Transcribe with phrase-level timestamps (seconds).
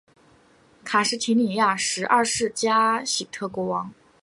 [0.83, 3.93] 卡什提里亚什二世加喜特国王。